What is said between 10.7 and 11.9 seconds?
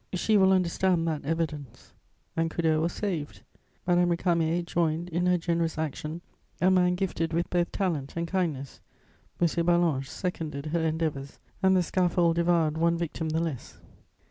endeavours, and the